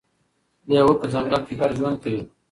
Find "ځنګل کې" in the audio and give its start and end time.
1.13-1.53